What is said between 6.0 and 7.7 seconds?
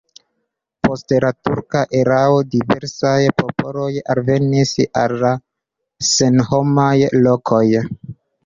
senhomaj lokoj.